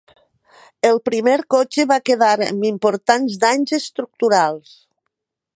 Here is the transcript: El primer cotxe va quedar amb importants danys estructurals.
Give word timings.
El 0.89 0.97
primer 1.09 1.35
cotxe 1.55 1.85
va 1.93 1.99
quedar 2.11 2.31
amb 2.47 2.67
importants 2.73 3.39
danys 3.47 3.79
estructurals. 3.83 4.77